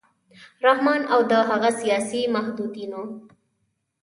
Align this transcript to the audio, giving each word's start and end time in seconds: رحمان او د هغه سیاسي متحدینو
رحمان 0.65 1.01
او 1.13 1.19
د 1.31 1.33
هغه 1.49 1.69
سیاسي 1.81 2.21
متحدینو 2.33 3.03